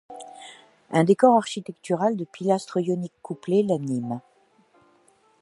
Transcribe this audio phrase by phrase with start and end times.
[0.89, 4.19] Un décor architectural de pilastres ioniques couplés l'anime.